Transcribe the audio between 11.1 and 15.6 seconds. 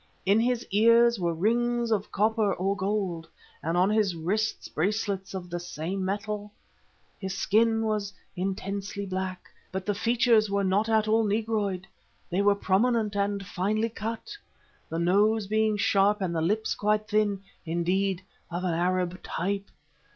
negroid. They were prominent and finely cut, the nose